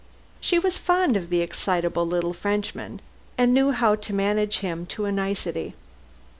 [0.39, 3.01] She was fond of the excitable little Frenchman,
[3.37, 5.75] and knew how to manage him to a nicety.